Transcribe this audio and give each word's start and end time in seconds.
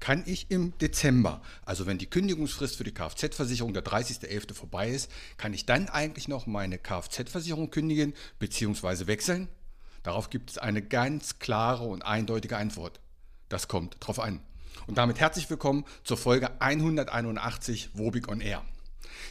Kann 0.00 0.22
ich 0.26 0.50
im 0.50 0.76
Dezember, 0.78 1.42
also 1.64 1.86
wenn 1.86 1.98
die 1.98 2.08
Kündigungsfrist 2.08 2.76
für 2.76 2.84
die 2.84 2.94
Kfz-Versicherung 2.94 3.74
der 3.74 3.84
30.11. 3.84 4.54
vorbei 4.54 4.90
ist, 4.90 5.10
kann 5.36 5.52
ich 5.52 5.66
dann 5.66 5.88
eigentlich 5.88 6.28
noch 6.28 6.46
meine 6.46 6.78
Kfz-Versicherung 6.78 7.70
kündigen 7.70 8.14
bzw. 8.38 9.06
wechseln? 9.06 9.48
Darauf 10.04 10.30
gibt 10.30 10.50
es 10.50 10.58
eine 10.58 10.82
ganz 10.82 11.38
klare 11.40 11.84
und 11.84 12.02
eindeutige 12.02 12.56
Antwort. 12.56 13.00
Das 13.48 13.66
kommt 13.66 13.96
drauf 14.00 14.20
an. 14.20 14.40
Und 14.86 14.98
damit 14.98 15.18
herzlich 15.18 15.50
willkommen 15.50 15.84
zur 16.04 16.16
Folge 16.16 16.60
181 16.60 17.90
Wobig 17.94 18.28
on 18.28 18.40
Air. 18.40 18.64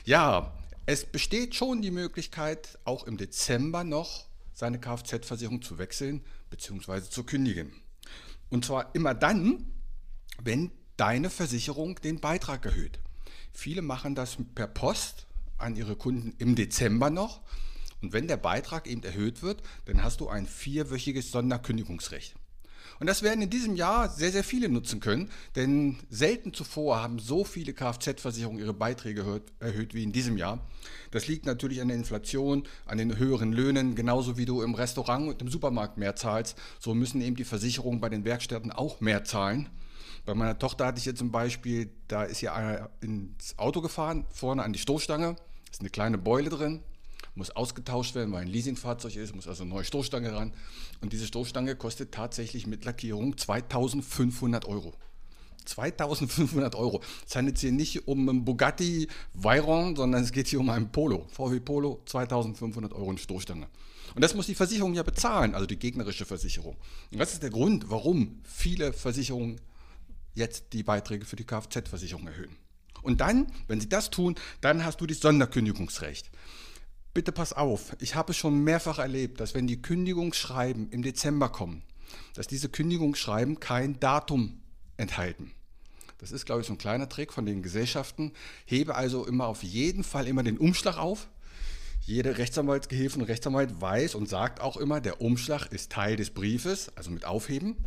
Ja, 0.06 0.54
es 0.86 1.06
besteht 1.06 1.56
schon 1.56 1.82
die 1.82 1.92
Möglichkeit, 1.92 2.78
auch 2.84 3.08
im 3.08 3.18
Dezember 3.18 3.84
noch 3.84 4.26
seine 4.54 4.80
Kfz-Versicherung 4.80 5.62
zu 5.62 5.78
wechseln 5.78 6.24
bzw. 6.50 7.02
zu 7.10 7.24
kündigen. 7.24 7.74
Und 8.50 8.66
zwar 8.66 8.94
immer 8.96 9.14
dann, 9.14 9.66
wenn 10.44 10.72
deine 10.98 11.30
Versicherung 11.30 12.00
den 12.02 12.20
Beitrag 12.20 12.66
erhöht. 12.66 13.00
Viele 13.54 13.82
machen 13.82 14.16
das 14.16 14.38
per 14.56 14.68
Post 14.68 15.28
an 15.58 15.76
ihre 15.76 15.96
Kunden 15.96 16.34
im 16.38 16.56
Dezember 16.56 17.10
noch. 17.10 17.42
Und 18.02 18.14
wenn 18.14 18.28
der 18.28 18.38
Beitrag 18.38 18.88
eben 18.88 19.04
erhöht 19.04 19.42
wird, 19.42 19.64
dann 19.86 20.04
hast 20.04 20.20
du 20.22 20.28
ein 20.28 20.46
vierwöchiges 20.46 21.32
Sonderkündigungsrecht. 21.32 22.36
Und 23.00 23.08
das 23.08 23.22
werden 23.22 23.42
in 23.42 23.50
diesem 23.50 23.76
Jahr 23.76 24.10
sehr, 24.10 24.32
sehr 24.32 24.44
viele 24.44 24.70
nutzen 24.70 25.00
können, 25.00 25.30
denn 25.56 25.98
selten 26.10 26.54
zuvor 26.54 27.02
haben 27.02 27.20
so 27.20 27.44
viele 27.44 27.74
Kfz-Versicherungen 27.74 28.60
ihre 28.60 28.74
Beiträge 28.74 29.22
erhöht, 29.22 29.54
erhöht, 29.60 29.94
wie 29.94 30.04
in 30.04 30.12
diesem 30.12 30.38
Jahr. 30.38 30.66
Das 31.12 31.28
liegt 31.28 31.46
natürlich 31.46 31.82
an 31.82 31.90
der 31.90 31.98
Inflation, 31.98 32.64
an 32.86 32.98
den 32.98 33.18
höheren 33.18 33.54
Löhnen, 33.54 33.94
genauso 33.96 34.38
wie 34.38 34.46
du 34.46 34.62
im 34.64 34.74
Restaurant 34.74 35.30
und 35.30 35.42
im 35.42 35.50
Supermarkt 35.50 35.98
mehr 35.98 36.16
zahlst. 36.16 36.58
So 36.80 36.96
müssen 36.96 37.22
eben 37.22 37.36
die 37.36 37.46
Versicherungen 37.46 38.00
bei 38.00 38.10
den 38.10 38.26
Werkstätten 38.26 38.72
auch 38.72 39.00
mehr 39.00 39.24
zahlen. 39.24 39.70
Bei 40.28 40.36
meiner 40.36 40.60
Tochter 40.60 40.86
hatte 40.86 41.00
ich 41.00 41.06
jetzt 41.06 41.20
zum 41.20 41.32
Beispiel, 41.32 41.90
da 42.10 42.24
ist 42.24 42.40
hier 42.40 42.54
einer 42.54 42.90
ins 43.00 43.58
Auto 43.58 43.80
gefahren, 43.80 44.26
vorne 44.30 44.62
an 44.62 44.74
die 44.74 44.80
Stoßstange, 44.80 45.38
ist 45.72 45.80
eine 45.80 45.90
kleine 45.90 46.18
Beule 46.18 46.50
drin, 46.50 46.84
muss 47.34 47.50
ausgetauscht 47.52 48.14
werden, 48.14 48.34
weil 48.34 48.42
ein 48.42 48.50
Leasingfahrzeug 48.50 49.16
ist, 49.16 49.34
muss 49.34 49.48
also 49.48 49.64
eine 49.64 49.74
neue 49.74 49.86
Stoßstange 49.86 50.36
ran. 50.36 50.54
Und 51.00 51.14
diese 51.14 51.28
Stoßstange 51.28 51.78
kostet 51.78 52.12
tatsächlich 52.14 52.68
mit 52.68 52.84
Lackierung 52.84 53.38
2500 53.38 54.66
Euro. 54.66 54.94
2500 55.64 56.76
Euro. 56.76 57.02
Es 57.26 57.34
handelt 57.38 57.58
sich 57.58 57.70
hier 57.70 57.78
nicht 57.78 58.10
um 58.10 58.28
einen 58.28 58.44
Bugatti 58.44 59.08
Veyron, 59.34 59.96
sondern 59.96 60.24
es 60.24 60.34
geht 60.34 60.48
hier 60.48 60.60
um 60.60 60.70
einen 60.70 60.92
Polo. 60.92 61.26
VW 61.30 61.62
Polo, 61.62 62.02
2500 62.06 62.92
Euro 62.92 63.12
eine 63.12 63.18
Stoßstange. 63.18 63.70
Und 64.14 64.22
das 64.22 64.36
muss 64.36 64.48
die 64.48 64.56
Versicherung 64.56 64.94
ja 64.94 65.04
bezahlen, 65.04 65.56
also 65.56 65.66
die 65.66 65.80
gegnerische 65.80 66.26
Versicherung. 66.26 66.76
Und 67.14 67.20
das 67.20 67.32
ist 67.32 67.44
der 67.44 67.50
Grund, 67.50 67.90
warum 67.90 68.42
viele 68.44 68.92
Versicherungen 68.92 69.62
jetzt 70.38 70.74
die 70.74 70.84
Beiträge 70.84 71.26
für 71.26 71.36
die 71.36 71.46
Kfz-Versicherung 71.46 72.28
erhöhen. 72.28 72.56
Und 73.02 73.22
dann, 73.22 73.48
wenn 73.68 73.80
sie 73.80 73.90
das 73.90 74.10
tun, 74.10 74.36
dann 74.62 74.86
hast 74.86 75.02
du 75.02 75.06
das 75.06 75.20
Sonderkündigungsrecht. 75.20 76.30
Bitte 77.14 77.32
pass 77.32 77.54
auf, 77.54 77.96
ich 78.00 78.16
habe 78.16 78.34
schon 78.34 78.64
mehrfach 78.64 79.00
erlebt, 79.00 79.40
dass 79.40 79.56
wenn 79.56 79.68
die 79.68 79.82
Kündigungsschreiben 79.82 80.90
im 80.92 81.02
Dezember 81.02 81.50
kommen, 81.50 81.84
dass 82.36 82.48
diese 82.48 82.70
Kündigungsschreiben 82.70 83.60
kein 83.60 84.00
Datum 84.00 84.62
enthalten. 84.98 85.52
Das 86.20 86.32
ist, 86.32 86.46
glaube 86.46 86.62
ich, 86.62 86.68
so 86.68 86.74
ein 86.74 86.80
kleiner 86.80 87.10
Trick 87.10 87.32
von 87.32 87.46
den 87.46 87.62
Gesellschaften. 87.62 88.34
Hebe 88.66 88.96
also 88.96 89.26
immer 89.26 89.48
auf 89.48 89.64
jeden 89.64 90.04
Fall 90.04 90.28
immer 90.28 90.44
den 90.44 90.58
Umschlag 90.58 90.98
auf. 90.98 91.28
Jede 92.02 92.38
Rechtsanwaltsgehilfe 92.38 93.20
und 93.20 93.26
Rechtsanwalt 93.26 93.82
weiß 93.82 94.16
und 94.16 94.30
sagt 94.30 94.62
auch 94.62 94.78
immer, 94.78 95.02
der 95.02 95.22
Umschlag 95.22 95.68
ist 95.72 95.92
Teil 95.92 96.16
des 96.16 96.32
Briefes, 96.32 96.92
also 96.96 97.12
mit 97.12 97.26
Aufheben. 97.26 97.78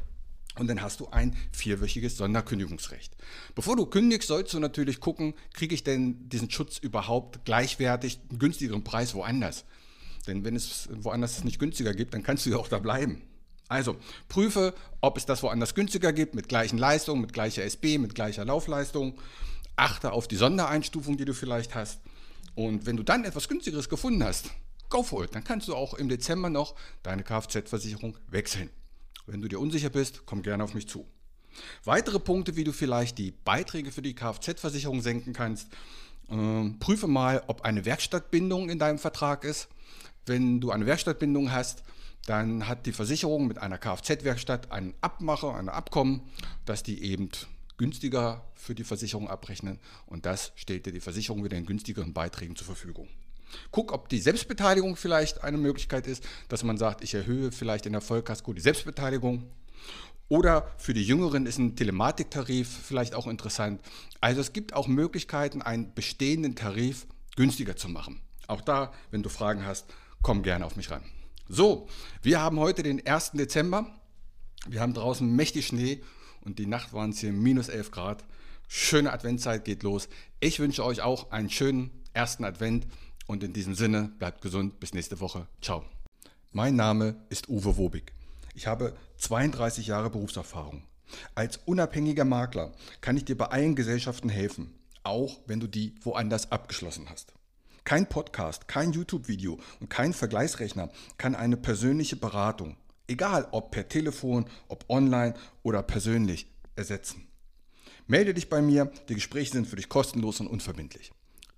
Und 0.57 0.67
dann 0.67 0.83
hast 0.83 1.01
du 1.01 1.09
ein 1.09 1.37
vierwöchiges 1.53 2.17
Sonderkündigungsrecht. 2.17 3.17
Bevor 3.55 3.77
du 3.77 3.87
kündigst, 3.87 4.29
sollst 4.29 4.53
du 4.53 4.59
natürlich 4.59 5.01
gucken, 5.01 5.35
kriege 5.53 5.75
ich 5.75 5.85
denn 5.85 6.29
diesen 6.29 6.51
Schutz 6.51 6.79
überhaupt 6.79 7.45
gleichwertig, 7.45 8.19
einen 8.29 8.39
günstigeren 8.39 8.83
Preis 8.83 9.15
woanders? 9.15 9.65
Denn 10.27 10.45
wenn 10.45 10.57
es 10.57 10.89
woanders 10.93 11.45
nicht 11.45 11.59
günstiger 11.59 11.95
gibt, 11.95 12.15
dann 12.15 12.23
kannst 12.23 12.47
du 12.47 12.51
ja 12.51 12.57
auch 12.57 12.69
da 12.69 12.79
bleiben. 12.79 13.23
Also 13.69 13.97
prüfe, 14.29 14.75
ob 15.01 15.17
es 15.17 15.27
das 15.27 15.45
woanders 15.45 15.75
günstiger 15.75 16.13
gibt, 16.13 16.35
mit 16.35 16.49
gleichen 16.49 16.77
Leistungen, 16.77 17.21
mit 17.21 17.33
gleicher 17.33 17.63
SB, 17.63 17.99
mit 17.99 18.17
gleicher 18.17 18.45
Laufleistung. 18.45 19.19
Achte 19.77 20.13
auf 20.13 20.27
die 20.27 20.37
Sondereinstufung, 20.37 21.17
die 21.17 21.25
du 21.25 21.33
vielleicht 21.33 21.77
hast. 21.77 22.01
Und 22.57 22.87
wenn 22.87 22.97
du 22.97 23.05
dann 23.05 23.25
etwas 23.25 23.49
günstigeres 23.49 23.89
gefunden 23.89 24.25
hast, 24.25 24.51
go 24.89 25.05
for 25.05 25.25
it. 25.25 25.35
Dann 25.35 25.45
kannst 25.45 25.69
du 25.69 25.77
auch 25.77 25.95
im 25.95 26.09
Dezember 26.09 26.51
noch 26.51 26.75
deine 27.05 27.23
Kfz-Versicherung 27.23 28.19
wechseln. 28.29 28.71
Wenn 29.31 29.41
du 29.41 29.49
dir 29.49 29.61
unsicher 29.61 29.91
bist, 29.91 30.27
komm 30.27 30.43
gerne 30.43 30.65
auf 30.65 30.75
mich 30.75 30.89
zu. 30.89 31.07
Weitere 31.85 32.19
Punkte, 32.19 32.57
wie 32.57 32.65
du 32.65 32.73
vielleicht 32.73 33.17
die 33.19 33.31
Beiträge 33.31 33.93
für 33.93 34.03
die 34.03 34.15
Kfz-Versicherung 34.15 35.03
senken 35.03 35.33
kannst. 35.33 35.69
Äh, 36.29 36.71
prüfe 36.81 37.07
mal, 37.07 37.45
ob 37.47 37.63
eine 37.63 37.85
Werkstattbindung 37.85 38.71
in 38.71 38.81
deinem 38.81 38.99
Vertrag 38.99 39.45
ist. 39.45 39.69
Wenn 40.27 40.61
du 40.61 40.73
eine 40.73 40.87
Werkstattbindung 40.87 41.53
hast, 41.53 41.85
dann 42.27 42.67
hat 42.67 42.87
die 42.87 42.93
Versicherung 42.93 43.47
mit 43.47 43.59
einer 43.59 43.79
Kfz-Werkstatt 43.79 44.73
einen 44.73 44.95
Abmacher, 45.01 45.55
ein 45.55 45.69
Abkommen, 45.69 46.23
dass 46.65 46.83
die 46.83 47.03
eben 47.05 47.31
günstiger 47.79 48.45
für 48.55 48.75
die 48.75 48.85
Versicherung 48.85 49.29
abrechnen 49.29 49.79
und 50.07 50.27
das 50.27 50.53
stellt 50.57 50.87
dir 50.87 50.93
die 50.93 51.01
Versicherung 51.01 51.45
wieder 51.45 51.57
in 51.57 51.67
günstigeren 51.67 52.13
Beiträgen 52.13 52.57
zur 52.57 52.67
Verfügung. 52.67 53.09
Guck, 53.71 53.93
ob 53.93 54.09
die 54.09 54.21
Selbstbeteiligung 54.21 54.97
vielleicht 54.97 55.45
eine 55.45 55.59
Möglichkeit 55.59 56.07
ist, 56.07 56.25
dass 56.49 56.63
man 56.65 56.79
sagt, 56.79 57.03
ich 57.03 57.15
erhöhe 57.15 57.53
vielleicht 57.53 57.87
in 57.87 57.93
der 57.93 58.01
Vollkasko 58.01 58.53
die 58.53 58.61
Selbstbeteiligung. 58.61 59.51
Oder 60.29 60.71
für 60.79 60.95
die 60.95 61.03
Jüngeren 61.03 61.47
ist 61.47 61.59
ein 61.59 61.75
Telematiktarif 61.75 62.69
vielleicht 62.69 63.15
auch 63.15 63.27
interessant. 63.27 63.81
Also 64.21 64.41
es 64.41 64.53
gibt 64.53 64.75
auch 64.75 64.87
Möglichkeiten, 64.87 65.61
einen 65.61 65.93
bestehenden 65.93 66.55
Tarif 66.55 67.07
günstiger 67.35 67.75
zu 67.75 67.89
machen. 67.89 68.21
Auch 68.47 68.61
da, 68.61 68.93
wenn 69.11 69.23
du 69.23 69.29
Fragen 69.29 69.67
hast, 69.67 69.87
komm 70.23 70.43
gerne 70.43 70.67
auf 70.67 70.77
mich 70.77 70.91
ran. 70.91 71.03
So, 71.49 71.89
wir 72.23 72.41
haben 72.41 72.61
heute 72.61 72.85
den 72.85 73.05
1. 73.05 73.33
Dezember. 73.33 73.87
Wir 74.69 74.81
haben 74.81 74.95
draußen 74.95 75.29
mächtig 75.35 75.67
Schnee 75.67 76.01
und 76.43 76.61
die 76.61 76.67
Nacht 76.67 76.93
waren 76.93 77.11
es 77.11 77.19
hier 77.19 77.33
minus 77.33 77.69
11 77.69 77.91
Grad. 77.91 78.25
Schöne 78.69 79.13
Adventzeit 79.13 79.65
geht 79.65 79.83
los. 79.83 80.09
Ich 80.39 80.61
wünsche 80.61 80.85
euch 80.85 81.01
auch 81.01 81.33
einen 81.33 81.51
schönen 81.51 81.91
ersten 82.13 82.45
Advent. 82.45 82.87
Und 83.27 83.43
in 83.43 83.53
diesem 83.53 83.75
Sinne, 83.75 84.11
bleibt 84.19 84.43
gesund. 84.43 84.81
Bis 84.81 84.95
nächste 84.95 85.21
Woche. 85.21 85.47
Ciao. 85.63 85.85
Mein 86.53 86.75
Name 86.75 87.15
ist 87.29 87.49
Uwe 87.49 87.77
Wobig. 87.77 88.13
Ich 88.55 88.67
habe 88.67 88.97
32 89.19 89.87
Jahre 89.87 90.11
Berufserfahrung. 90.11 90.83
Als 91.35 91.59
unabhängiger 91.65 92.25
Makler 92.25 92.73
kann 93.01 93.17
ich 93.17 93.25
dir 93.25 93.37
bei 93.37 93.47
allen 93.47 93.77
Gesellschaften 93.77 94.29
helfen, 94.29 94.75
auch 95.03 95.41
wenn 95.47 95.61
du 95.61 95.67
die 95.67 95.95
woanders 96.03 96.51
abgeschlossen 96.51 97.09
hast. 97.09 97.33
Kein 97.85 98.09
Podcast, 98.09 98.69
kein 98.69 98.93
YouTube-Video 98.93 99.59
und 99.81 99.89
kein 99.89 100.13
Vergleichsrechner 100.13 100.91
kann 101.19 101.35
eine 101.35 101.57
persönliche 101.57 102.17
Beratung, 102.17 102.77
egal 103.09 103.49
ob 103.53 103.71
per 103.71 103.89
Telefon, 103.89 104.47
ob 104.69 104.85
online 104.89 105.35
oder 105.63 105.83
persönlich, 105.83 106.47
ersetzen. 106.77 107.27
Melde 108.07 108.35
dich 108.35 108.49
bei 108.49 108.61
mir, 108.61 108.91
die 109.09 109.15
Gespräche 109.15 109.53
sind 109.53 109.67
für 109.67 109.77
dich 109.77 109.89
kostenlos 109.89 110.41
und 110.41 110.49
unverbindlich. 110.49 111.13